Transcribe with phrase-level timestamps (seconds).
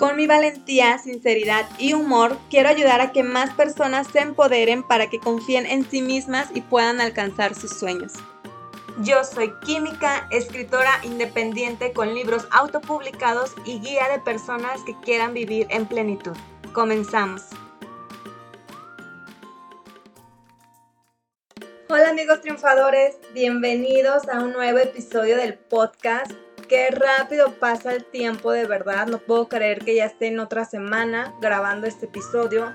[0.00, 5.10] Con mi valentía, sinceridad y humor, quiero ayudar a que más personas se empoderen para
[5.10, 8.14] que confíen en sí mismas y puedan alcanzar sus sueños.
[9.02, 15.66] Yo soy química, escritora independiente con libros autopublicados y guía de personas que quieran vivir
[15.68, 16.32] en plenitud.
[16.72, 17.42] Comenzamos.
[21.90, 26.32] Hola amigos triunfadores, bienvenidos a un nuevo episodio del podcast
[26.70, 29.08] qué rápido pasa el tiempo de verdad.
[29.08, 32.72] No puedo creer que ya esté en otra semana grabando este episodio.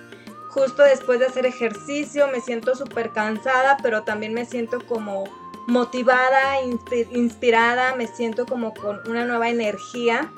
[0.50, 5.24] Justo después de hacer ejercicio me siento súper cansada, pero también me siento como
[5.68, 6.62] motivada,
[7.12, 10.30] inspirada, me siento como con una nueva energía.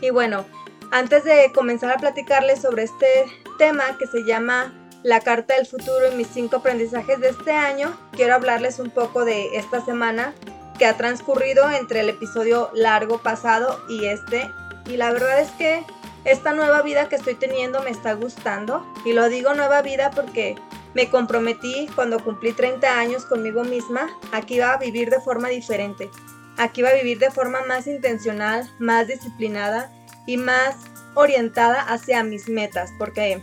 [0.00, 0.46] Y bueno,
[0.92, 3.26] antes de comenzar a platicarles sobre este
[3.58, 7.92] tema que se llama la carta del futuro y mis cinco aprendizajes de este año,
[8.12, 10.32] quiero hablarles un poco de esta semana
[10.78, 14.50] que ha transcurrido entre el episodio largo pasado y este.
[14.86, 15.84] Y la verdad es que
[16.24, 18.86] esta nueva vida que estoy teniendo me está gustando.
[19.04, 20.56] Y lo digo nueva vida porque
[20.94, 24.08] me comprometí cuando cumplí 30 años conmigo misma.
[24.32, 26.10] Aquí iba a vivir de forma diferente.
[26.56, 29.92] Aquí iba a vivir de forma más intencional, más disciplinada
[30.26, 30.76] y más
[31.14, 32.90] orientada hacia mis metas.
[32.98, 33.42] Porque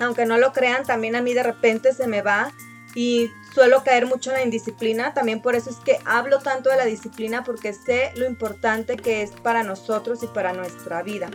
[0.00, 2.52] aunque no lo crean, también a mí de repente se me va
[2.94, 6.76] y suelo caer mucho en la indisciplina, también por eso es que hablo tanto de
[6.76, 11.30] la disciplina porque sé lo importante que es para nosotros y para nuestra vida.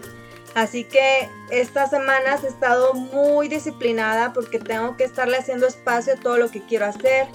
[0.54, 6.18] Así que estas semanas he estado muy disciplinada porque tengo que estarle haciendo espacio a
[6.18, 7.26] todo lo que quiero hacer,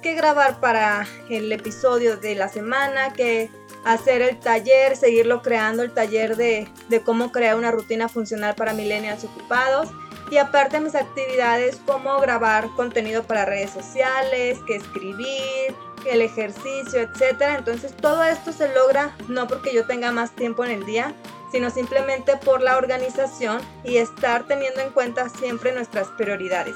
[0.00, 3.50] que grabar para el episodio de la semana, que
[3.84, 8.74] hacer el taller, seguirlo creando, el taller de, de cómo crear una rutina funcional para
[8.74, 9.88] millennials ocupados
[10.30, 17.56] y aparte mis actividades como grabar contenido para redes sociales, que escribir, el ejercicio, etcétera.
[17.58, 21.14] Entonces todo esto se logra no porque yo tenga más tiempo en el día,
[21.52, 26.74] sino simplemente por la organización y estar teniendo en cuenta siempre nuestras prioridades.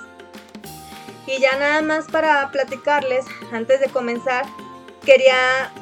[1.27, 4.47] Y ya nada más para platicarles, antes de comenzar,
[5.05, 5.73] quería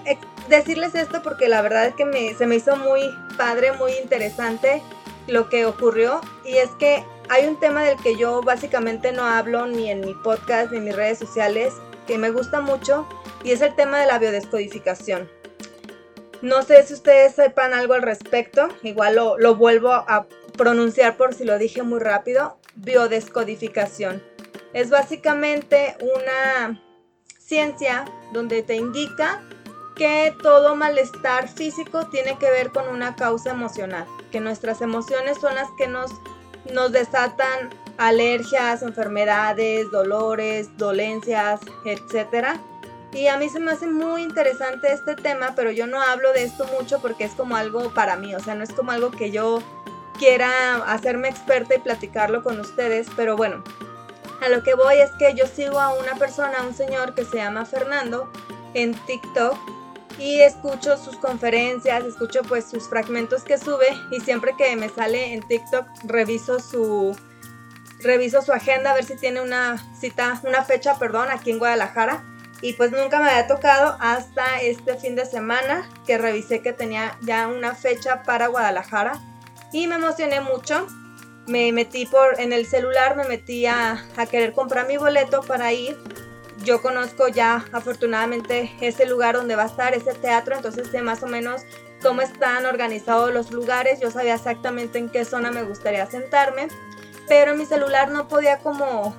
[0.49, 3.01] decirles esto porque la verdad es que se me hizo muy
[3.37, 4.83] padre, muy interesante
[5.27, 6.21] lo que ocurrió.
[6.45, 10.15] Y es que hay un tema del que yo básicamente no hablo ni en mi
[10.15, 11.75] podcast ni en mis redes sociales,
[12.06, 13.06] que me gusta mucho,
[13.44, 15.31] y es el tema de la biodescodificación.
[16.41, 21.34] No sé si ustedes sepan algo al respecto, igual lo, lo vuelvo a pronunciar por
[21.34, 24.22] si lo dije muy rápido, biodescodificación.
[24.72, 26.81] Es básicamente una
[27.39, 29.43] ciencia donde te indica
[29.97, 35.56] que todo malestar físico tiene que ver con una causa emocional, que nuestras emociones son
[35.56, 36.12] las que nos
[36.73, 42.59] nos desatan alergias, enfermedades, dolores, dolencias, etc.
[43.12, 46.45] Y a mí se me hace muy interesante este tema, pero yo no hablo de
[46.45, 49.31] esto mucho porque es como algo para mí, o sea, no es como algo que
[49.31, 49.62] yo
[50.19, 53.62] quiera hacerme experta y platicarlo con ustedes, pero bueno,
[54.41, 57.25] a lo que voy es que yo sigo a una persona, a un señor que
[57.25, 58.31] se llama Fernando
[58.75, 59.57] en TikTok
[60.19, 65.33] y escucho sus conferencias, escucho pues sus fragmentos que sube y siempre que me sale
[65.33, 67.17] en TikTok reviso su
[68.01, 72.25] reviso su agenda a ver si tiene una cita, una fecha, perdón, aquí en Guadalajara.
[72.61, 77.17] Y pues nunca me había tocado hasta este fin de semana que revisé que tenía
[77.23, 79.21] ya una fecha para Guadalajara.
[79.73, 80.87] Y me emocioné mucho.
[81.47, 85.73] Me metí por en el celular, me metí a, a querer comprar mi boleto para
[85.73, 85.97] ir
[86.65, 91.23] yo conozco ya afortunadamente ese lugar donde va a estar ese teatro, entonces sé más
[91.23, 91.63] o menos
[92.03, 96.69] cómo están organizados los lugares, yo sabía exactamente en qué zona me gustaría sentarme,
[97.29, 99.15] pero en mi celular no podía como,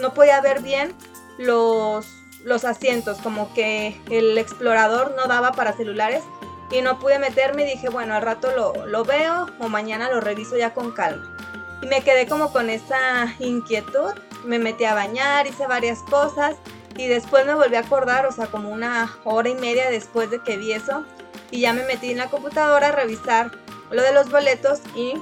[0.00, 0.94] no podía ver bien
[1.38, 2.06] los,
[2.44, 6.22] los asientos, como que el explorador no daba para celulares
[6.70, 10.20] y no pude meterme y dije, bueno, al rato lo, lo veo o mañana lo
[10.20, 11.36] reviso ya con calma.
[11.82, 14.12] Y me quedé como con esa inquietud,
[14.44, 16.56] me metí a bañar, hice varias cosas
[16.96, 20.40] y después me volví a acordar, o sea, como una hora y media después de
[20.40, 21.04] que vi eso.
[21.50, 23.50] Y ya me metí en la computadora a revisar
[23.90, 25.14] lo de los boletos y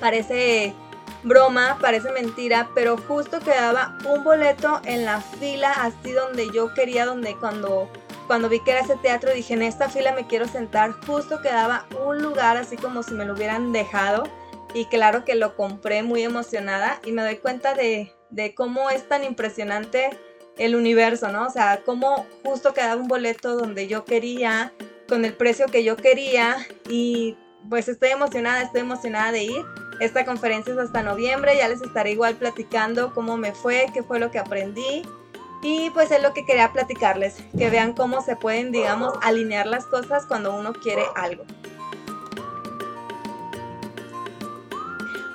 [0.00, 0.74] parece
[1.22, 7.06] broma, parece mentira, pero justo quedaba un boleto en la fila así donde yo quería,
[7.06, 7.88] donde cuando,
[8.26, 11.86] cuando vi que era ese teatro dije en esta fila me quiero sentar, justo quedaba
[12.04, 14.24] un lugar así como si me lo hubieran dejado
[14.74, 19.08] y claro que lo compré muy emocionada y me doy cuenta de, de cómo es
[19.08, 20.10] tan impresionante
[20.58, 21.46] el universo, ¿no?
[21.46, 24.72] O sea, cómo justo quedaba un boleto donde yo quería,
[25.08, 26.56] con el precio que yo quería
[26.88, 27.36] y
[27.68, 29.64] pues estoy emocionada, estoy emocionada de ir.
[30.00, 34.18] Esta conferencia es hasta noviembre, ya les estaré igual platicando cómo me fue, qué fue
[34.18, 35.02] lo que aprendí.
[35.62, 39.86] Y pues es lo que quería platicarles, que vean cómo se pueden, digamos, alinear las
[39.86, 41.44] cosas cuando uno quiere algo.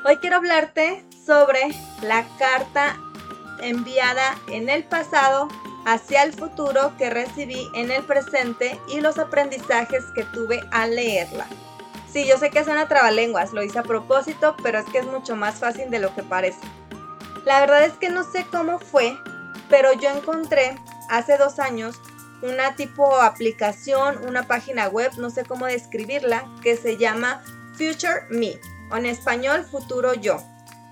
[0.06, 1.62] Hoy quiero hablarte sobre
[2.02, 2.98] la carta
[3.62, 5.48] enviada en el pasado
[5.86, 11.48] hacia el futuro que recibí en el presente y los aprendizajes que tuve al leerla.
[12.12, 15.06] Sí, yo sé que es una trabalenguas, lo hice a propósito, pero es que es
[15.06, 16.60] mucho más fácil de lo que parece.
[17.46, 19.18] La verdad es que no sé cómo fue,
[19.70, 20.78] pero yo encontré
[21.10, 22.02] hace dos años
[22.42, 27.42] una tipo aplicación, una página web, no sé cómo describirla, que se llama
[27.74, 28.60] Future Me,
[28.92, 30.38] o en español Futuro Yo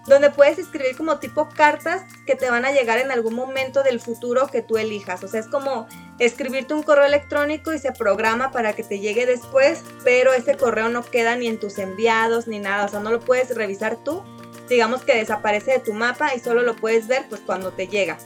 [0.08, 4.00] donde puedes escribir como tipo cartas que te van a llegar en algún momento del
[4.00, 5.24] futuro que tú elijas.
[5.24, 5.88] O sea, es como
[6.20, 10.90] escribirte un correo electrónico y se programa para que te llegue después, pero ese correo
[10.90, 14.24] no queda ni en tus enviados ni nada, o sea, no lo puedes revisar tú.
[14.70, 18.18] Digamos que desaparece de tu mapa y solo lo puedes ver pues cuando te llega.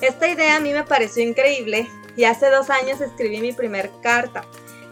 [0.00, 4.44] Esta idea a mí me pareció increíble y hace dos años escribí mi primer carta.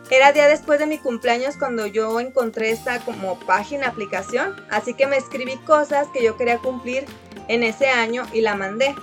[0.08, 5.08] Era día después de mi cumpleaños cuando yo encontré esta como página, aplicación, así que
[5.08, 7.06] me escribí cosas que yo quería cumplir
[7.48, 8.94] en ese año y la mandé.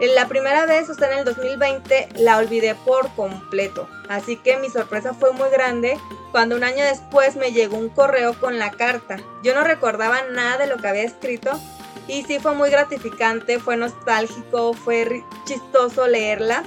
[0.00, 4.70] La primera vez, o sea, en el 2020, la olvidé por completo, así que mi
[4.70, 5.98] sorpresa fue muy grande
[6.32, 9.18] cuando un año después me llegó un correo con la carta.
[9.42, 11.60] Yo no recordaba nada de lo que había escrito
[12.08, 16.62] y sí fue muy gratificante, fue nostálgico, fue chistoso leerla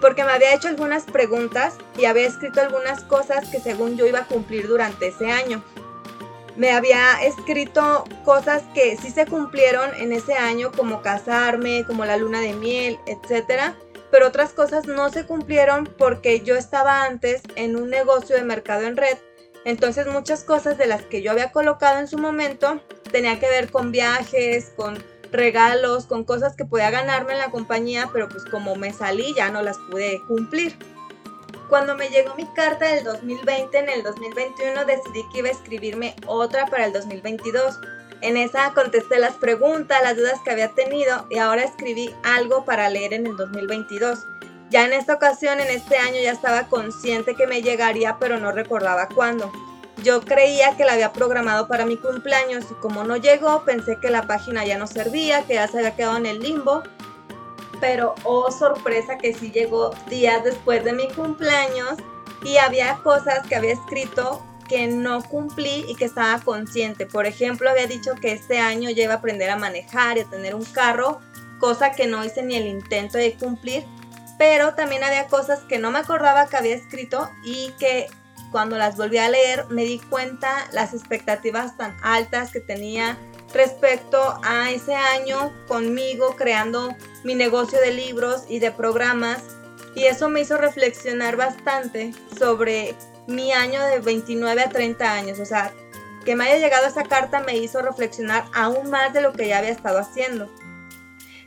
[0.00, 4.20] porque me había hecho algunas preguntas y había escrito algunas cosas que según yo iba
[4.20, 5.62] a cumplir durante ese año.
[6.56, 12.16] Me había escrito cosas que sí se cumplieron en ese año, como casarme, como la
[12.16, 13.74] luna de miel, etc.
[14.10, 18.82] Pero otras cosas no se cumplieron porque yo estaba antes en un negocio de mercado
[18.82, 19.16] en red.
[19.64, 23.70] Entonces muchas cosas de las que yo había colocado en su momento tenía que ver
[23.70, 25.02] con viajes, con
[25.32, 29.50] regalos, con cosas que podía ganarme en la compañía, pero pues como me salí ya
[29.50, 30.76] no las pude cumplir.
[31.68, 36.16] Cuando me llegó mi carta del 2020, en el 2021 decidí que iba a escribirme
[36.26, 37.78] otra para el 2022.
[38.22, 42.90] En esa contesté las preguntas, las dudas que había tenido y ahora escribí algo para
[42.90, 44.26] leer en el 2022.
[44.70, 48.52] Ya en esta ocasión, en este año, ya estaba consciente que me llegaría, pero no
[48.52, 49.50] recordaba cuándo.
[50.02, 54.10] Yo creía que la había programado para mi cumpleaños y como no llegó, pensé que
[54.10, 56.82] la página ya no servía, que ya se había quedado en el limbo.
[57.80, 61.96] Pero oh sorpresa que sí llegó días después de mi cumpleaños
[62.44, 67.04] y había cosas que había escrito que no cumplí y que estaba consciente.
[67.04, 70.30] Por ejemplo, había dicho que este año ya iba a aprender a manejar y a
[70.30, 71.20] tener un carro,
[71.58, 73.84] cosa que no hice ni el intento de cumplir.
[74.38, 78.06] Pero también había cosas que no me acordaba que había escrito y que
[78.50, 83.18] cuando las volví a leer me di cuenta las expectativas tan altas que tenía
[83.52, 86.94] respecto a ese año conmigo creando
[87.24, 89.42] mi negocio de libros y de programas.
[89.94, 92.94] Y eso me hizo reflexionar bastante sobre
[93.26, 95.72] mi año de 29 a 30 años, o sea,
[96.24, 99.58] que me haya llegado esa carta me hizo reflexionar aún más de lo que ya
[99.58, 100.48] había estado haciendo.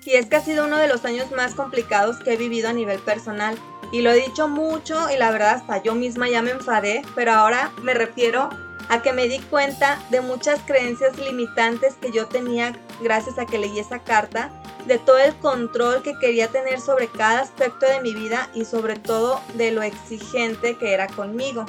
[0.03, 2.73] Y es que ha sido uno de los años más complicados que he vivido a
[2.73, 3.57] nivel personal
[3.93, 7.31] y lo he dicho mucho y la verdad hasta yo misma ya me enfadé, pero
[7.31, 8.49] ahora me refiero
[8.89, 13.59] a que me di cuenta de muchas creencias limitantes que yo tenía gracias a que
[13.59, 14.49] leí esa carta,
[14.87, 18.95] de todo el control que quería tener sobre cada aspecto de mi vida y sobre
[18.95, 21.65] todo de lo exigente que era conmigo.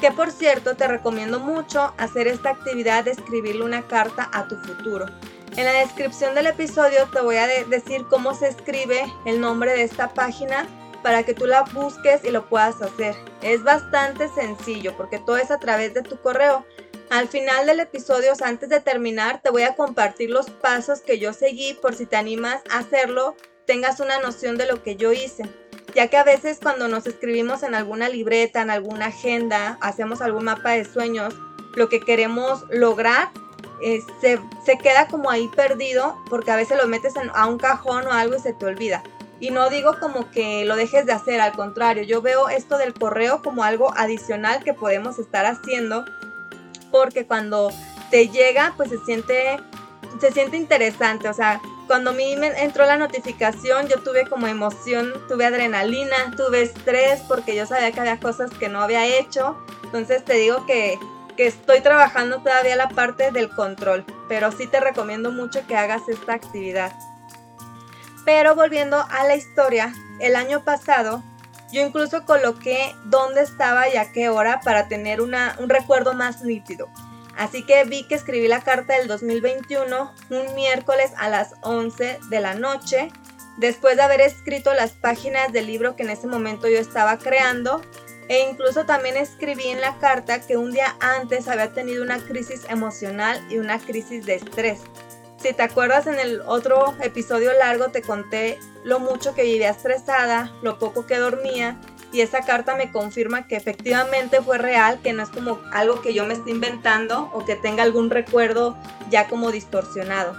[0.00, 4.56] Que por cierto te recomiendo mucho hacer esta actividad de escribirle una carta a tu
[4.56, 5.04] futuro.
[5.56, 9.82] En la descripción del episodio te voy a decir cómo se escribe el nombre de
[9.82, 10.66] esta página
[11.04, 13.14] para que tú la busques y lo puedas hacer.
[13.42, 16.64] Es bastante sencillo porque todo es a través de tu correo.
[17.10, 21.34] Al final del episodio, antes de terminar, te voy a compartir los pasos que yo
[21.34, 25.44] seguí por si te animas a hacerlo, tengas una noción de lo que yo hice.
[25.94, 30.44] Ya que a veces cuando nos escribimos en alguna libreta, en alguna agenda, hacemos algún
[30.44, 31.34] mapa de sueños,
[31.76, 33.30] lo que queremos lograr
[33.82, 38.06] eh, se, se, queda como ahí perdido porque a veces lo metes a un cajón
[38.06, 39.02] o algo y se te olvida.
[39.40, 42.94] Y no digo como que lo dejes de hacer, al contrario, yo veo esto del
[42.94, 46.04] correo como algo adicional que podemos estar haciendo
[46.90, 47.72] porque cuando
[48.10, 49.58] te llega, pues se siente,
[50.20, 51.28] se siente interesante.
[51.28, 56.34] O sea, cuando a mí me entró la notificación, yo tuve como emoción, tuve adrenalina,
[56.36, 59.56] tuve estrés porque yo sabía que había cosas que no había hecho.
[59.82, 60.98] Entonces te digo que
[61.36, 66.08] que estoy trabajando todavía la parte del control, pero sí te recomiendo mucho que hagas
[66.08, 66.92] esta actividad.
[68.24, 71.22] Pero volviendo a la historia, el año pasado
[71.74, 75.34] yo incluso coloqué dónde estaba y a qué hora para tener un
[75.68, 76.88] recuerdo más nítido.
[77.36, 82.40] Así que vi que escribí la carta del 2021 un miércoles a las 11 de
[82.40, 83.10] la noche,
[83.56, 87.82] después de haber escrito las páginas del libro que en ese momento yo estaba creando.
[88.28, 92.64] E incluso también escribí en la carta que un día antes había tenido una crisis
[92.70, 94.80] emocional y una crisis de estrés.
[95.44, 100.50] Si te acuerdas en el otro episodio largo te conté lo mucho que vivía estresada,
[100.62, 101.76] lo poco que dormía
[102.12, 106.14] y esa carta me confirma que efectivamente fue real, que no es como algo que
[106.14, 108.74] yo me esté inventando o que tenga algún recuerdo
[109.10, 110.34] ya como distorsionado.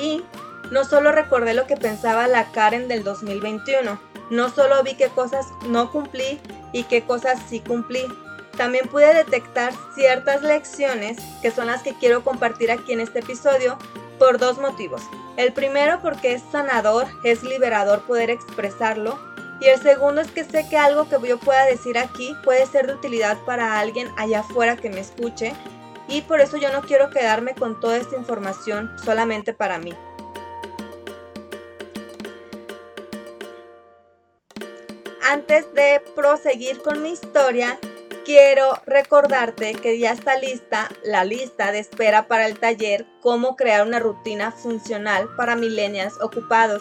[0.00, 0.24] Y
[0.70, 5.48] no solo recordé lo que pensaba la Karen del 2021, no solo vi qué cosas
[5.68, 6.40] no cumplí
[6.72, 8.06] y qué cosas sí cumplí,
[8.60, 13.78] también pude detectar ciertas lecciones que son las que quiero compartir aquí en este episodio
[14.18, 15.00] por dos motivos.
[15.38, 19.18] El primero porque es sanador, es liberador poder expresarlo.
[19.62, 22.86] Y el segundo es que sé que algo que yo pueda decir aquí puede ser
[22.86, 25.54] de utilidad para alguien allá afuera que me escuche.
[26.06, 29.94] Y por eso yo no quiero quedarme con toda esta información solamente para mí.
[35.26, 37.78] Antes de proseguir con mi historia,
[38.30, 43.84] quiero recordarte que ya está lista la lista de espera para el taller Cómo crear
[43.84, 46.80] una rutina funcional para millennials ocupados.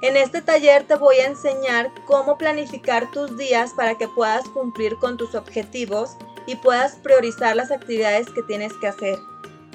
[0.00, 4.96] En este taller te voy a enseñar cómo planificar tus días para que puedas cumplir
[4.96, 6.16] con tus objetivos
[6.46, 9.18] y puedas priorizar las actividades que tienes que hacer.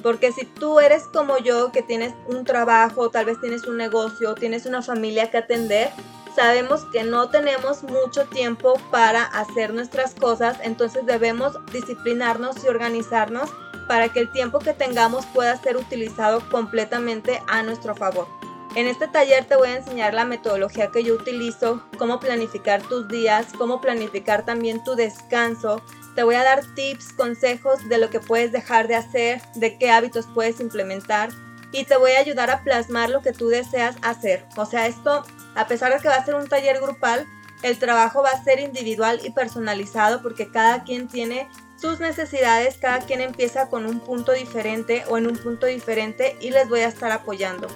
[0.01, 4.33] Porque si tú eres como yo, que tienes un trabajo, tal vez tienes un negocio,
[4.33, 5.91] tienes una familia que atender,
[6.35, 13.49] sabemos que no tenemos mucho tiempo para hacer nuestras cosas, entonces debemos disciplinarnos y organizarnos
[13.87, 18.27] para que el tiempo que tengamos pueda ser utilizado completamente a nuestro favor.
[18.75, 23.07] En este taller te voy a enseñar la metodología que yo utilizo, cómo planificar tus
[23.07, 25.83] días, cómo planificar también tu descanso.
[26.15, 29.91] Te voy a dar tips, consejos de lo que puedes dejar de hacer, de qué
[29.91, 31.29] hábitos puedes implementar
[31.71, 34.45] y te voy a ayudar a plasmar lo que tú deseas hacer.
[34.55, 35.23] O sea, esto
[35.55, 37.27] a pesar de que va a ser un taller grupal,
[37.61, 42.99] el trabajo va a ser individual y personalizado porque cada quien tiene sus necesidades, cada
[42.99, 46.87] quien empieza con un punto diferente o en un punto diferente y les voy a
[46.87, 47.67] estar apoyando.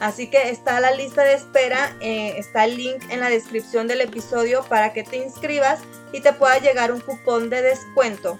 [0.00, 4.00] Así que está la lista de espera, eh, está el link en la descripción del
[4.00, 5.80] episodio para que te inscribas
[6.12, 8.38] y te pueda llegar un cupón de descuento.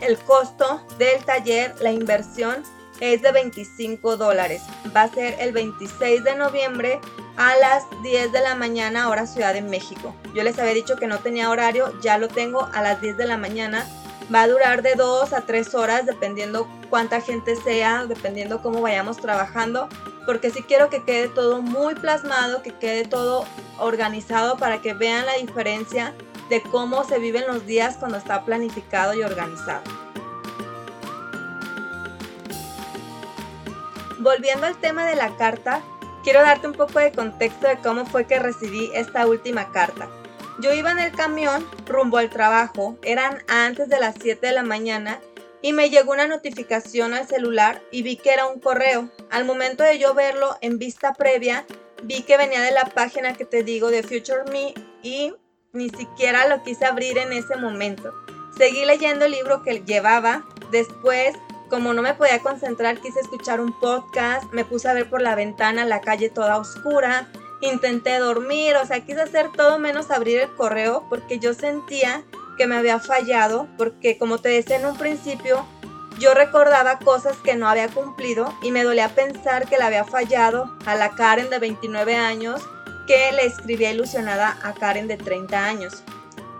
[0.00, 2.62] El costo del taller, la inversión
[3.00, 4.62] es de 25 dólares.
[4.96, 7.00] Va a ser el 26 de noviembre
[7.40, 10.14] a las 10 de la mañana hora Ciudad de México.
[10.34, 13.26] Yo les había dicho que no tenía horario, ya lo tengo a las 10 de
[13.26, 13.86] la mañana.
[14.32, 19.16] Va a durar de 2 a 3 horas dependiendo cuánta gente sea, dependiendo cómo vayamos
[19.16, 19.88] trabajando,
[20.26, 23.46] porque sí quiero que quede todo muy plasmado, que quede todo
[23.78, 26.12] organizado para que vean la diferencia
[26.50, 29.80] de cómo se viven los días cuando está planificado y organizado.
[34.18, 35.80] volviendo al tema de la carta,
[36.22, 40.08] quiero darte un poco de contexto de cómo fue que recibí esta última carta.
[40.60, 44.62] Yo iba en el camión rumbo al trabajo, eran antes de las 7 de la
[44.62, 45.20] mañana
[45.62, 49.08] y me llegó una notificación al celular y vi que era un correo.
[49.30, 51.66] Al momento de yo verlo en vista previa,
[52.02, 55.34] vi que venía de la página que te digo de Future Me y
[55.72, 58.12] ni siquiera lo quise abrir en ese momento.
[58.56, 61.34] Seguí leyendo el libro que llevaba, después
[61.70, 65.36] como no me podía concentrar, quise escuchar un podcast, me puse a ver por la
[65.36, 67.28] ventana la calle toda oscura,
[67.62, 72.24] intenté dormir, o sea, quise hacer todo menos abrir el correo porque yo sentía
[72.58, 75.64] que me había fallado, porque como te decía en un principio,
[76.18, 80.76] yo recordaba cosas que no había cumplido y me dolía pensar que le había fallado
[80.84, 82.60] a la Karen de 29 años
[83.06, 86.02] que le escribía ilusionada a Karen de 30 años.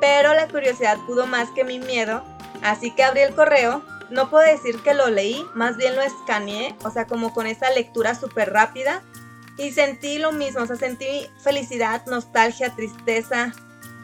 [0.01, 2.23] Pero la curiosidad pudo más que mi miedo,
[2.63, 6.75] así que abrí el correo no puedo decir que lo leí, más bien lo escaneé,
[6.85, 9.03] o sea, como con esa lectura súper rápida.
[9.57, 13.53] Y sentí lo mismo, o sea, sentí felicidad, nostalgia, tristeza.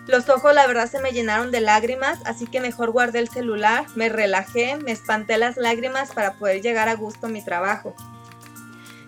[0.06, 3.86] Los ojos la verdad se me llenaron de lágrimas, así que mejor guardé el celular,
[3.94, 7.94] me relajé, me espanté las lágrimas para poder llegar a gusto a mi trabajo.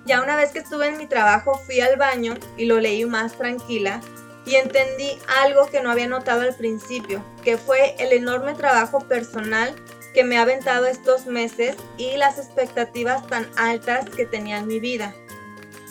[0.06, 3.34] Ya una vez que estuve en mi trabajo fui al baño y lo leí más
[3.34, 4.00] tranquila
[4.46, 9.74] y entendí algo que no había notado al principio, que fue el enorme trabajo personal
[10.14, 14.80] que me ha aventado estos meses y las expectativas tan altas que tenía en mi
[14.80, 15.14] vida.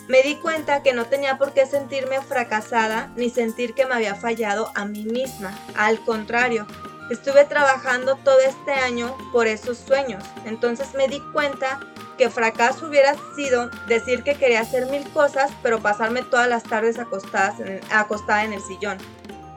[0.08, 4.14] Me di cuenta que no tenía por qué sentirme fracasada ni sentir que me había
[4.14, 5.58] fallado a mí misma.
[5.76, 6.66] Al contrario,
[7.10, 10.22] Estuve trabajando todo este año por esos sueños.
[10.44, 11.80] Entonces me di cuenta
[12.18, 16.98] que fracaso hubiera sido decir que quería hacer mil cosas, pero pasarme todas las tardes
[16.98, 18.98] acostada en el sillón.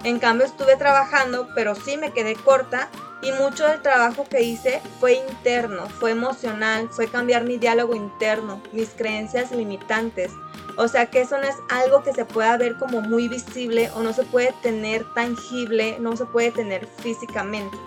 [0.04, 2.90] En cambio estuve trabajando, pero sí me quedé corta
[3.22, 8.62] y mucho del trabajo que hice fue interno, fue emocional, fue cambiar mi diálogo interno,
[8.72, 10.32] mis creencias limitantes.
[10.78, 14.02] O sea que eso no es algo que se pueda ver como muy visible o
[14.02, 17.78] no se puede tener tangible, no se puede tener físicamente.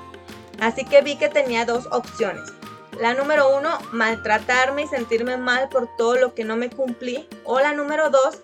[0.60, 2.52] Así que vi que tenía dos opciones.
[3.00, 7.28] La número uno, maltratarme y sentirme mal por todo lo que no me cumplí.
[7.44, 8.38] O la número dos,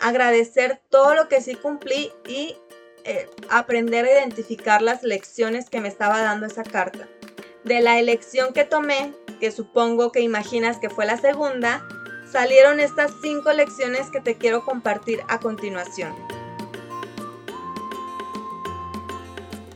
[0.00, 2.56] agradecer todo lo que sí cumplí y
[3.06, 7.08] eh, aprender a identificar las lecciones que me estaba dando esa carta.
[7.62, 11.86] De la elección que tomé, que supongo que imaginas que fue la segunda,
[12.30, 16.14] salieron estas cinco lecciones que te quiero compartir a continuación.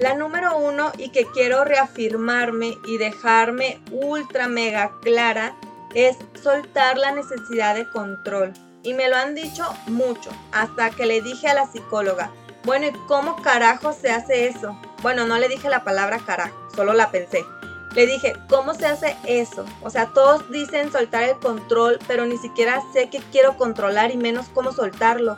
[0.00, 5.54] La número uno y que quiero reafirmarme y dejarme ultra mega clara
[5.94, 8.54] es soltar la necesidad de control.
[8.82, 12.32] Y me lo han dicho mucho, hasta que le dije a la psicóloga,
[12.64, 14.78] bueno, ¿y cómo carajo se hace eso?
[15.02, 17.44] Bueno, no le dije la palabra carajo, solo la pensé.
[17.94, 19.64] Le dije, ¿cómo se hace eso?
[19.82, 24.16] O sea, todos dicen soltar el control, pero ni siquiera sé qué quiero controlar y
[24.16, 25.34] menos cómo soltarlo.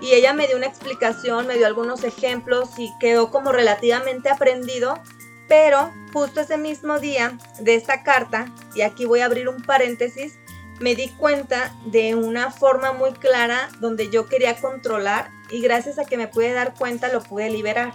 [0.00, 4.98] Y ella me dio una explicación, me dio algunos ejemplos y quedó como relativamente aprendido.
[5.46, 10.38] Pero justo ese mismo día de esta carta, y aquí voy a abrir un paréntesis,
[10.80, 16.04] me di cuenta de una forma muy clara donde yo quería controlar y gracias a
[16.04, 17.92] que me pude dar cuenta lo pude liberar.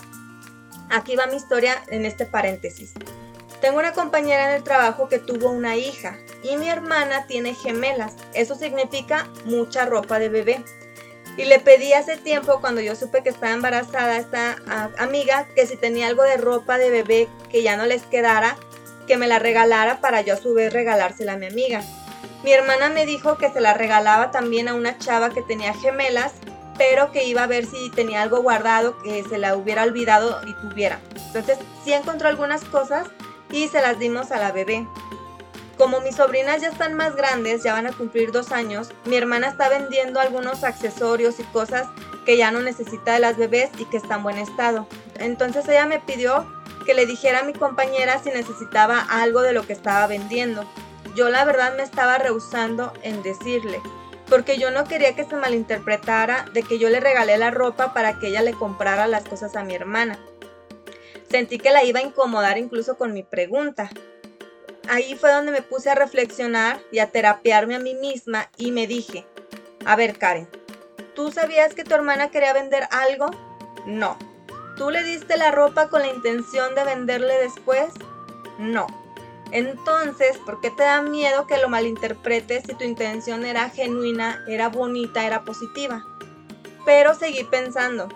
[0.89, 2.93] Aquí va mi historia en este paréntesis.
[3.59, 8.13] Tengo una compañera en el trabajo que tuvo una hija y mi hermana tiene gemelas.
[8.33, 10.63] Eso significa mucha ropa de bebé.
[11.35, 14.57] Y le pedí hace tiempo, cuando yo supe que estaba embarazada, a esta
[14.97, 18.55] amiga, que si tenía algo de ropa de bebé que ya no les quedara,
[19.07, 21.81] que me la regalara para yo a su vez regalársela a mi amiga.
[22.43, 26.33] Mi hermana me dijo que se la regalaba también a una chava que tenía gemelas,
[26.77, 30.53] pero que iba a ver si tenía algo guardado que se la hubiera olvidado y
[30.53, 30.99] tuviera.
[31.27, 33.07] Entonces sí encontró algunas cosas
[33.51, 34.87] y se las dimos a la bebé.
[35.77, 39.49] Como mis sobrinas ya están más grandes, ya van a cumplir dos años, mi hermana
[39.49, 41.87] está vendiendo algunos accesorios y cosas
[42.25, 44.87] que ya no necesita de las bebés y que están en buen estado.
[45.19, 46.47] Entonces ella me pidió
[46.85, 50.65] que le dijera a mi compañera si necesitaba algo de lo que estaba vendiendo
[51.17, 53.81] yo la verdad me estaba rehusando en decirle,
[54.29, 58.19] porque yo no quería que se malinterpretara de que yo le regalé la ropa para
[58.19, 60.19] que ella le comprara las cosas a mi hermana.
[61.29, 63.89] Sentí que la iba a incomodar incluso con mi pregunta.
[64.89, 68.87] Ahí fue donde me puse a reflexionar y a terapiarme a mí misma y me
[68.87, 69.25] dije,
[69.85, 70.47] a ver Karen,
[71.15, 73.27] ¿tú sabías que tu hermana quería vender algo?
[73.85, 74.17] No.
[74.77, 77.87] ¿Tú le diste la ropa con la intención de venderle después?
[78.59, 79.06] No.
[79.51, 84.69] Entonces, ¿por qué te da miedo que lo malinterpretes si tu intención era genuina, era
[84.69, 86.03] bonita, era positiva?
[86.85, 88.09] Pero seguí pensando.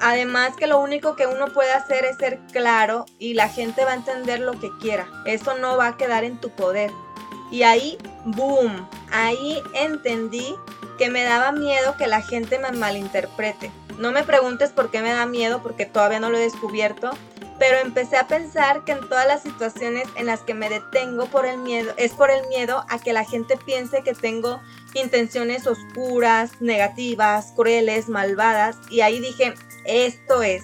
[0.00, 3.92] Además que lo único que uno puede hacer es ser claro y la gente va
[3.92, 5.08] a entender lo que quiera.
[5.24, 6.92] Eso no va a quedar en tu poder.
[7.50, 10.54] Y ahí, boom, ahí entendí
[10.98, 13.72] que me daba miedo que la gente me malinterprete.
[13.98, 17.10] No me preguntes por qué me da miedo porque todavía no lo he descubierto,
[17.58, 21.44] pero empecé a pensar que en todas las situaciones en las que me detengo por
[21.44, 24.60] el miedo, es por el miedo a que la gente piense que tengo
[24.94, 28.76] intenciones oscuras, negativas, crueles, malvadas.
[28.90, 30.62] Y ahí dije, esto es,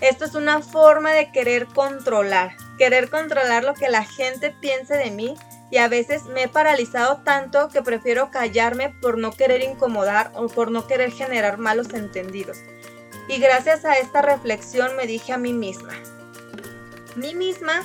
[0.00, 5.10] esto es una forma de querer controlar, querer controlar lo que la gente piense de
[5.10, 5.34] mí.
[5.68, 10.46] Y a veces me he paralizado tanto que prefiero callarme por no querer incomodar o
[10.46, 12.58] por no querer generar malos entendidos.
[13.28, 15.94] Y gracias a esta reflexión me dije a mí misma,
[17.16, 17.82] mí misma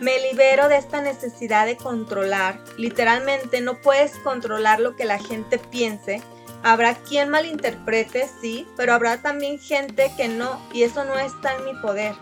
[0.00, 2.58] me libero de esta necesidad de controlar.
[2.76, 6.22] Literalmente no puedes controlar lo que la gente piense.
[6.62, 11.64] Habrá quien malinterprete, sí, pero habrá también gente que no y eso no está en
[11.64, 12.14] mi poder.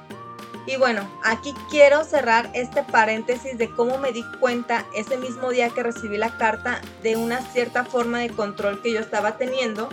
[0.66, 5.70] Y bueno, aquí quiero cerrar este paréntesis de cómo me di cuenta ese mismo día
[5.70, 9.88] que recibí la carta de una cierta forma de control que yo estaba teniendo.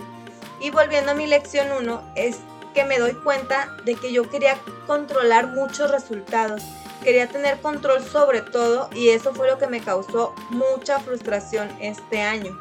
[0.60, 2.40] Y volviendo a mi lección 1, es
[2.76, 6.62] que me doy cuenta de que yo quería controlar muchos resultados,
[7.02, 12.20] quería tener control sobre todo y eso fue lo que me causó mucha frustración este
[12.20, 12.54] año.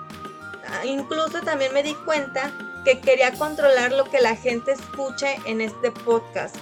[0.70, 2.50] Ah, incluso también me di cuenta
[2.86, 6.56] que quería controlar lo que la gente escuche en este podcast.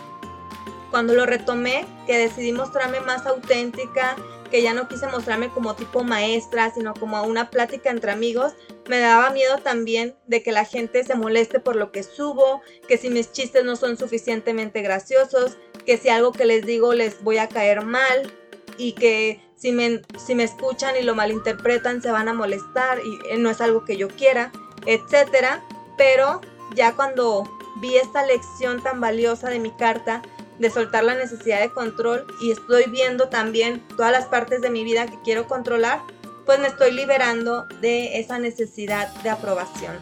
[0.89, 4.15] Cuando lo retomé, que decidí mostrarme más auténtica,
[4.49, 8.53] que ya no quise mostrarme como tipo maestra, sino como una plática entre amigos,
[8.87, 12.97] me daba miedo también de que la gente se moleste por lo que subo, que
[12.97, 17.37] si mis chistes no son suficientemente graciosos, que si algo que les digo les voy
[17.37, 18.31] a caer mal
[18.77, 23.33] y que si me, si me escuchan y lo malinterpretan se van a molestar y
[23.33, 24.51] eh, no es algo que yo quiera,
[24.85, 25.63] etcétera.
[25.97, 26.41] Pero
[26.75, 27.43] ya cuando
[27.81, 30.21] vi esta lección tan valiosa de mi carta,
[30.59, 34.83] de soltar la necesidad de control y estoy viendo también todas las partes de mi
[34.83, 36.01] vida que quiero controlar,
[36.45, 39.99] pues me estoy liberando de esa necesidad de aprobación.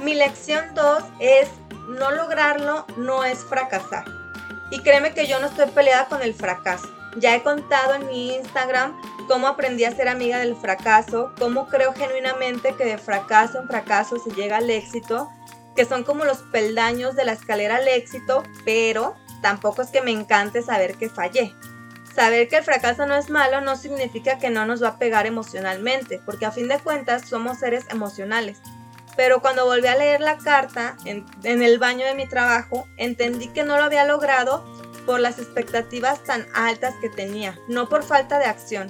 [0.00, 1.48] Mi lección 2 es
[1.88, 4.04] no lograrlo no es fracasar.
[4.70, 6.88] Y créeme que yo no estoy peleada con el fracaso.
[7.18, 11.92] Ya he contado en mi Instagram cómo aprendí a ser amiga del fracaso, cómo creo
[11.92, 15.28] genuinamente que de fracaso en fracaso se llega al éxito,
[15.76, 20.10] que son como los peldaños de la escalera al éxito, pero tampoco es que me
[20.10, 21.54] encante saber que fallé.
[22.14, 25.26] Saber que el fracaso no es malo no significa que no nos va a pegar
[25.26, 28.58] emocionalmente, porque a fin de cuentas somos seres emocionales.
[29.16, 33.64] Pero cuando volví a leer la carta en, el baño de mi trabajo, entendí que
[33.64, 34.64] no lo había logrado
[35.06, 38.88] por las expectativas tan altas que tenía, no por falta de acción.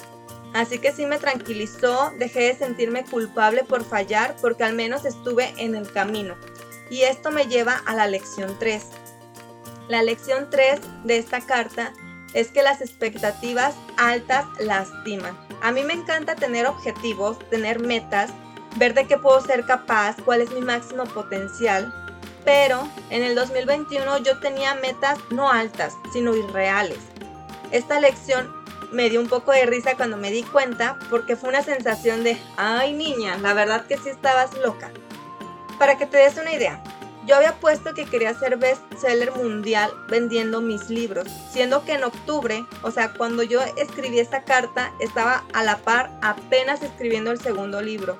[0.52, 5.54] Así que sí me tranquilizó, dejé de sentirme culpable por fallar porque al menos estuve
[5.56, 6.36] en el camino.
[6.90, 8.84] Y esto me lleva a la lección 3.
[9.88, 11.92] La lección 3 de esta carta
[12.34, 15.36] es que las expectativas altas lastiman.
[15.62, 18.30] A mí me encanta tener objetivos, tener metas,
[18.76, 21.92] ver de qué puedo ser capaz, cuál es mi máximo potencial.
[22.44, 26.98] Pero en el 2021 yo tenía metas no altas, sino irreales.
[27.70, 28.52] Esta lección
[28.90, 32.38] me dio un poco de risa cuando me di cuenta porque fue una sensación de,
[32.56, 34.90] ay niña, la verdad que sí estabas loca.
[35.78, 36.82] Para que te des una idea,
[37.26, 42.64] yo había puesto que quería ser bestseller mundial vendiendo mis libros, siendo que en octubre,
[42.82, 47.80] o sea, cuando yo escribí esta carta, estaba a la par apenas escribiendo el segundo
[47.80, 48.18] libro.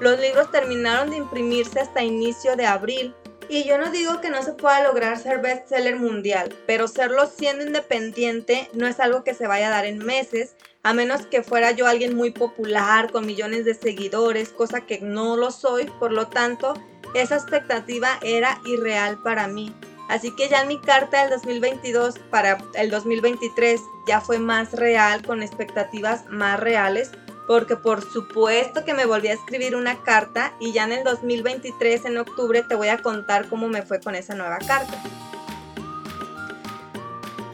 [0.00, 3.14] Los libros terminaron de imprimirse hasta inicio de abril.
[3.50, 7.64] Y yo no digo que no se pueda lograr ser bestseller mundial, pero serlo siendo
[7.64, 11.72] independiente no es algo que se vaya a dar en meses, a menos que fuera
[11.72, 16.28] yo alguien muy popular, con millones de seguidores, cosa que no lo soy, por lo
[16.28, 16.74] tanto,
[17.14, 19.74] esa expectativa era irreal para mí.
[20.08, 25.22] Así que ya en mi carta del 2022 para el 2023 ya fue más real,
[25.24, 27.12] con expectativas más reales,
[27.46, 32.04] porque por supuesto que me volví a escribir una carta y ya en el 2023,
[32.06, 35.00] en octubre, te voy a contar cómo me fue con esa nueva carta.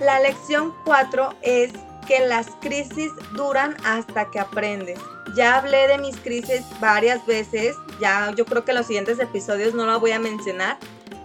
[0.01, 1.73] La lección 4 es
[2.07, 4.99] que las crisis duran hasta que aprendes.
[5.35, 9.75] Ya hablé de mis crisis varias veces, ya yo creo que en los siguientes episodios
[9.75, 10.79] no lo voy a mencionar,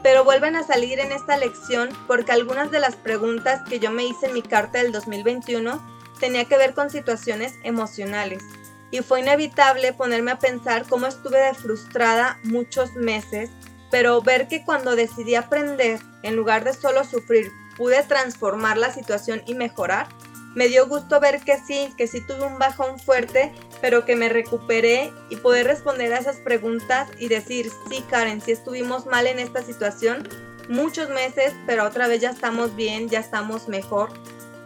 [0.03, 4.05] pero vuelven a salir en esta lección porque algunas de las preguntas que yo me
[4.05, 5.81] hice en mi carta del 2021
[6.19, 8.43] tenía que ver con situaciones emocionales
[8.91, 13.49] y fue inevitable ponerme a pensar cómo estuve frustrada muchos meses,
[13.89, 19.41] pero ver que cuando decidí aprender, en lugar de solo sufrir, pude transformar la situación
[19.45, 20.07] y mejorar,
[20.55, 24.29] me dio gusto ver que sí, que sí tuve un bajón fuerte, pero que me
[24.29, 29.39] recuperé y poder responder a esas preguntas y decir, sí Karen, sí estuvimos mal en
[29.39, 30.27] esta situación,
[30.69, 34.09] muchos meses, pero otra vez ya estamos bien, ya estamos mejor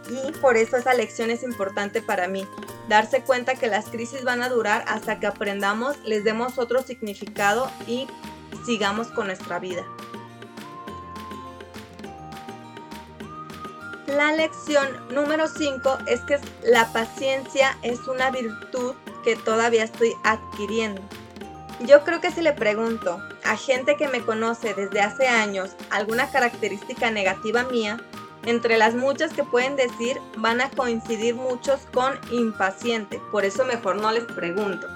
[0.08, 2.46] y por eso esa lección es importante para mí.
[2.88, 7.70] Darse cuenta que las crisis van a durar hasta que aprendamos, les demos otro significado
[7.86, 8.06] y
[8.64, 9.84] sigamos con nuestra vida.
[14.06, 21.02] La lección número 5 es que la paciencia es una virtud que todavía estoy adquiriendo.
[21.80, 26.30] Yo creo que si le pregunto a gente que me conoce desde hace años alguna
[26.30, 28.00] característica negativa mía,
[28.44, 33.96] entre las muchas que pueden decir, van a coincidir muchos con impaciente, por eso mejor
[33.96, 34.86] no les pregunto.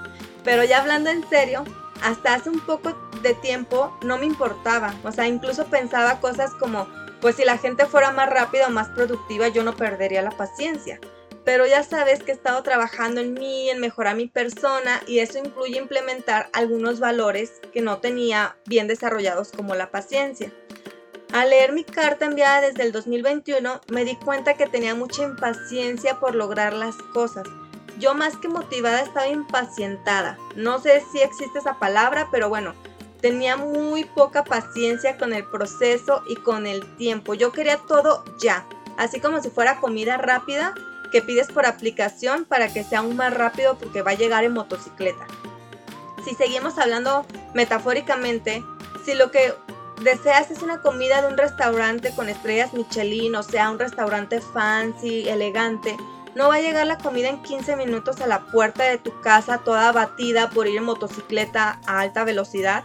[0.44, 1.64] Pero ya hablando en serio,
[2.02, 6.86] hasta hace un poco de tiempo no me importaba, o sea, incluso pensaba cosas como,
[7.20, 11.00] pues si la gente fuera más rápida o más productiva, yo no perdería la paciencia.
[11.44, 15.38] Pero ya sabes que he estado trabajando en mí, en mejorar mi persona y eso
[15.38, 20.52] incluye implementar algunos valores que no tenía bien desarrollados como la paciencia.
[21.32, 26.18] Al leer mi carta enviada desde el 2021, me di cuenta que tenía mucha impaciencia
[26.18, 27.46] por lograr las cosas.
[27.98, 30.38] Yo más que motivada estaba impacientada.
[30.56, 32.74] No sé si existe esa palabra, pero bueno,
[33.20, 37.34] tenía muy poca paciencia con el proceso y con el tiempo.
[37.34, 40.74] Yo quería todo ya, así como si fuera comida rápida
[41.10, 44.52] que pides por aplicación para que sea aún más rápido porque va a llegar en
[44.52, 45.26] motocicleta.
[46.24, 48.62] Si seguimos hablando metafóricamente,
[49.04, 49.54] si lo que
[50.02, 55.28] deseas es una comida de un restaurante con estrellas Michelin, o sea, un restaurante fancy,
[55.28, 55.96] elegante,
[56.34, 59.58] no va a llegar la comida en 15 minutos a la puerta de tu casa
[59.58, 62.84] toda batida por ir en motocicleta a alta velocidad,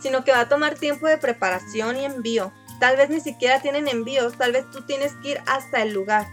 [0.00, 2.52] sino que va a tomar tiempo de preparación y envío.
[2.78, 6.26] tal vez ni siquiera tienen envíos, tal vez tú tienes que ir hasta el lugar.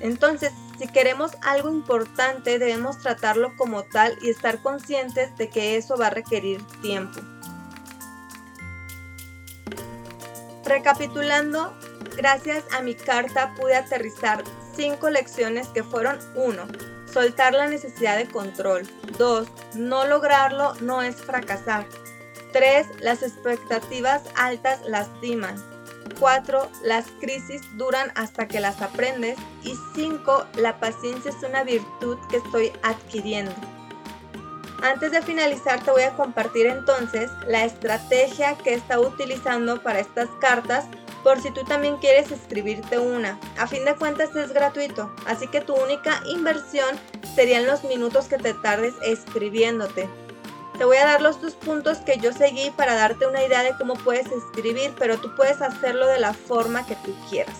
[0.00, 5.96] Entonces, si queremos algo importante, debemos tratarlo como tal y estar conscientes de que eso
[5.96, 7.20] va a requerir tiempo.
[10.64, 11.76] Recapitulando,
[12.16, 14.42] gracias a mi carta pude aterrizar
[14.74, 16.62] cinco lecciones que fueron 1.
[17.12, 18.82] Soltar la necesidad de control.
[19.18, 19.48] 2.
[19.76, 21.86] No lograrlo no es fracasar.
[22.54, 22.86] 3.
[23.00, 25.56] Las expectativas altas lastiman.
[26.20, 26.70] 4.
[26.84, 29.36] Las crisis duran hasta que las aprendes.
[29.64, 30.46] Y 5.
[30.58, 33.52] La paciencia es una virtud que estoy adquiriendo.
[34.82, 40.28] Antes de finalizar te voy a compartir entonces la estrategia que estado utilizando para estas
[40.40, 40.84] cartas
[41.24, 43.40] por si tú también quieres escribirte una.
[43.58, 46.96] A fin de cuentas es gratuito, así que tu única inversión
[47.34, 50.06] serían los minutos que te tardes escribiéndote.
[50.78, 53.76] Te voy a dar los dos puntos que yo seguí para darte una idea de
[53.78, 57.56] cómo puedes escribir, pero tú puedes hacerlo de la forma que tú quieras.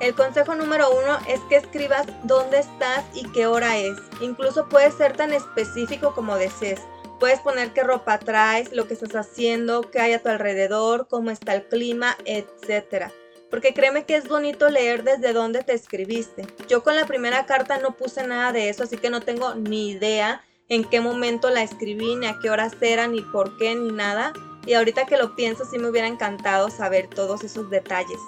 [0.00, 3.96] El consejo número uno es que escribas dónde estás y qué hora es.
[4.20, 6.80] Incluso puedes ser tan específico como desees.
[7.20, 11.30] Puedes poner qué ropa traes, lo que estás haciendo, qué hay a tu alrededor, cómo
[11.30, 13.12] está el clima, etc.
[13.48, 16.44] Porque créeme que es bonito leer desde dónde te escribiste.
[16.68, 19.90] Yo con la primera carta no puse nada de eso, así que no tengo ni
[19.92, 23.92] idea en qué momento la escribí, ni a qué horas era, ni por qué, ni
[23.92, 24.32] nada.
[24.66, 28.20] Y ahorita que lo pienso, sí me hubiera encantado saber todos esos detalles.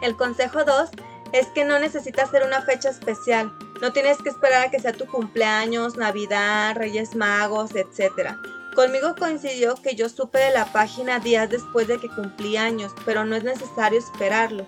[0.00, 0.90] El consejo 2
[1.32, 3.52] es que no necesitas ser una fecha especial.
[3.80, 8.36] No tienes que esperar a que sea tu cumpleaños, Navidad, Reyes Magos, etc.
[8.74, 13.24] Conmigo coincidió que yo supe de la página días después de que cumplí años, pero
[13.24, 14.66] no es necesario esperarlo.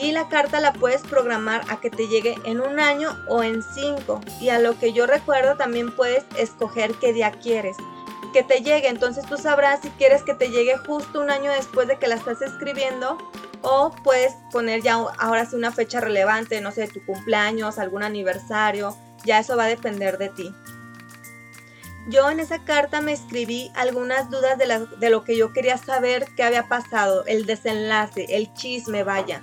[0.00, 3.62] Y la carta la puedes programar a que te llegue en un año o en
[3.62, 4.20] cinco.
[4.40, 7.76] Y a lo que yo recuerdo también puedes escoger qué día quieres
[8.32, 8.88] que te llegue.
[8.88, 12.16] Entonces tú sabrás si quieres que te llegue justo un año después de que la
[12.16, 13.18] estás escribiendo
[13.62, 18.96] o puedes poner ya ahora sí una fecha relevante, no sé, tu cumpleaños, algún aniversario,
[19.24, 20.54] ya eso va a depender de ti.
[22.08, 26.26] Yo en esa carta me escribí algunas dudas de, de lo que yo quería saber
[26.36, 29.42] qué había pasado, el desenlace, el chisme, vaya.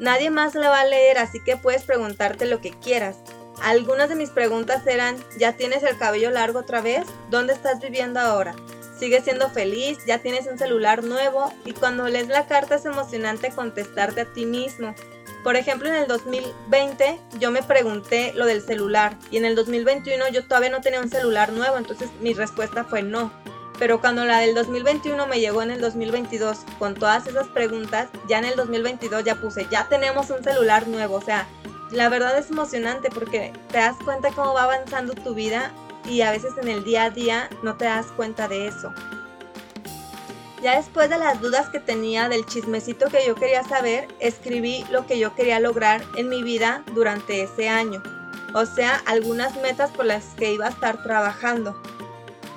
[0.00, 3.18] Nadie más la va a leer, así que puedes preguntarte lo que quieras.
[3.62, 7.04] Algunas de mis preguntas eran, ¿ya tienes el cabello largo otra vez?
[7.30, 8.56] ¿Dónde estás viviendo ahora?
[9.00, 13.50] sigues siendo feliz, ya tienes un celular nuevo y cuando lees la carta es emocionante
[13.50, 14.94] contestarte a ti mismo.
[15.42, 20.28] Por ejemplo, en el 2020 yo me pregunté lo del celular y en el 2021
[20.28, 23.32] yo todavía no tenía un celular nuevo, entonces mi respuesta fue no.
[23.80, 28.38] Pero cuando la del 2021 me llegó en el 2022 con todas esas preguntas, ya
[28.38, 31.16] en el 2022 ya puse, ya tenemos un celular nuevo.
[31.16, 31.46] O sea,
[31.90, 35.72] la verdad es emocionante porque te das cuenta cómo va avanzando tu vida
[36.04, 38.92] y a veces en el día a día no te das cuenta de eso.
[40.62, 45.06] Ya después de las dudas que tenía del chismecito que yo quería saber, escribí lo
[45.06, 48.02] que yo quería lograr en mi vida durante ese año,
[48.52, 51.80] o sea, algunas metas por las que iba a estar trabajando.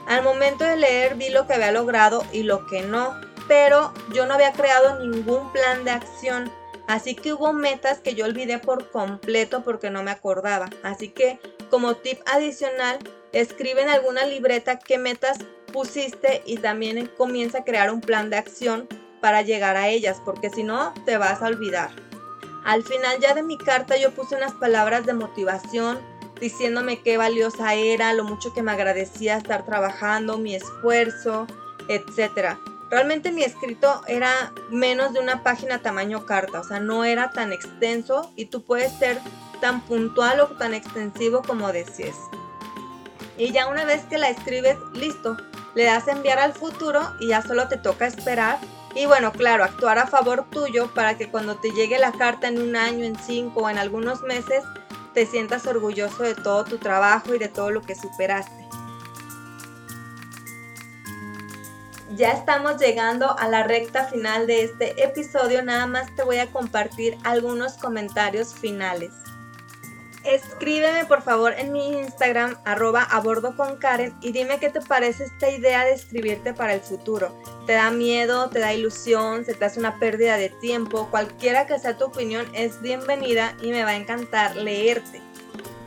[0.08, 4.26] Al momento de leer vi lo que había logrado y lo que no, pero yo
[4.26, 6.52] no había creado ningún plan de acción,
[6.88, 10.70] así que hubo metas que yo olvidé por completo porque no me acordaba.
[10.84, 11.40] Así que
[11.70, 13.00] como tip adicional,
[13.34, 15.40] Escribe en alguna libreta qué metas
[15.74, 18.88] pusiste y también comienza a crear un plan de acción
[19.22, 21.90] para llegar a ellas, porque si no, te vas a olvidar.
[22.64, 26.00] Al final ya de mi carta yo puse unas palabras de motivación
[26.44, 31.48] diciéndome qué valiosa era, lo mucho que me agradecía estar trabajando, mi esfuerzo,
[31.88, 32.58] etc.
[32.92, 37.52] Realmente mi escrito era menos de una página tamaño carta, o sea, no era tan
[37.52, 39.20] extenso y tú puedes ser
[39.62, 42.18] tan puntual o tan extensivo como desees
[43.38, 45.38] y ya una vez que la escribes, listo,
[45.76, 48.60] le das enviar al futuro y ya solo te toca esperar.
[48.96, 52.62] Y bueno, claro, actuar a favor tuyo para que cuando te llegue la carta en
[52.62, 54.64] un año, en cinco o en algunos meses,
[55.14, 58.68] te sientas orgulloso de todo tu trabajo y de todo lo que superaste.
[62.16, 66.52] Ya estamos llegando a la recta final de este episodio, nada más te voy a
[66.52, 69.23] compartir algunos comentarios finales.
[70.24, 74.80] Escríbeme por favor en mi Instagram arroba a bordo con Karen y dime qué te
[74.80, 77.38] parece esta idea de escribirte para el futuro.
[77.68, 78.50] ¿Te da miedo?
[78.50, 79.44] ¿Te da ilusión?
[79.44, 81.10] ¿Se te hace una pérdida de tiempo?
[81.12, 85.22] Cualquiera que sea tu opinión es bienvenida y me va a encantar leerte.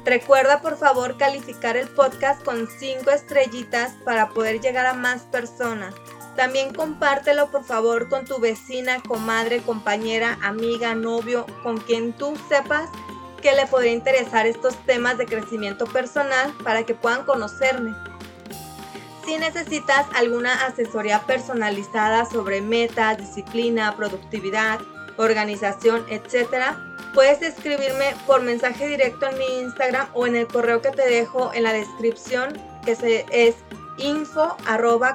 [0.05, 5.95] Recuerda por favor calificar el podcast con 5 estrellitas para poder llegar a más personas.
[6.37, 12.91] También compártelo por favor con tu vecina, comadre, compañera, amiga, novio, con quien tú sepas
[13.47, 17.95] que le podría interesar estos temas de crecimiento personal para que puedan conocerme.
[19.25, 24.81] si necesitas alguna asesoría personalizada sobre metas, disciplina, productividad,
[25.17, 26.75] organización, etc.,
[27.15, 31.53] puedes escribirme por mensaje directo en mi Instagram o en el correo que te dejo
[31.55, 32.53] en la descripción,
[32.85, 33.55] que es
[33.99, 35.15] info arroba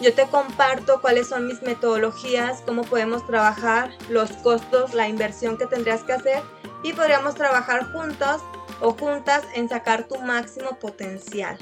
[0.00, 5.66] Yo te comparto cuáles son mis metodologías, cómo podemos trabajar, los costos, la inversión que
[5.66, 6.42] tendrías que hacer
[6.82, 8.42] y podríamos trabajar juntos
[8.80, 11.56] o juntas en sacar tu máximo potencial.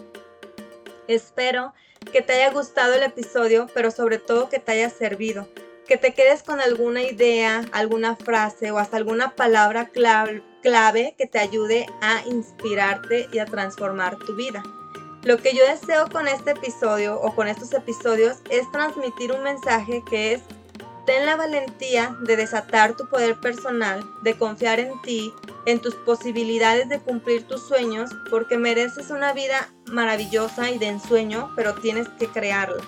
[1.09, 1.75] Espero
[2.11, 5.47] que te haya gustado el episodio, pero sobre todo que te haya servido
[5.87, 11.38] que te quedes con alguna idea, alguna frase o hasta alguna palabra clave, que te
[11.38, 14.62] ayude a inspirarte y a transformar tu vida.
[15.24, 20.02] Lo que yo deseo con este episodio o con estos episodios es transmitir un mensaje
[20.11, 20.42] que es
[21.06, 25.32] ten la valentía de desatar tu poder personal, de confiar en ti,
[25.66, 31.52] en tus posibilidades de cumplir tus sueños, porque mereces una vida maravillosa y de ensueño,
[31.54, 32.82] pero tienes que crearla.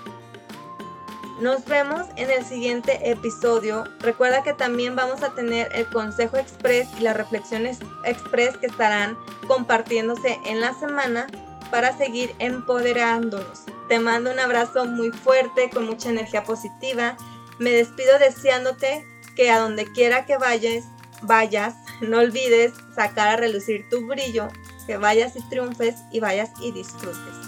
[1.40, 3.84] Nos vemos en el siguiente episodio.
[4.00, 9.16] Recuerda que también vamos a tener el consejo express y las reflexiones express que estarán
[9.46, 11.26] compartiéndose en la semana
[11.70, 13.62] para seguir empoderándonos.
[13.88, 17.16] Te mando un abrazo muy fuerte con mucha energía positiva.
[17.58, 19.04] Me despido deseándote
[19.36, 20.84] que a donde quiera que vayas,
[21.22, 24.48] vayas, no olvides sacar a relucir tu brillo,
[24.86, 27.43] que vayas y triunfes y vayas y disfrutes.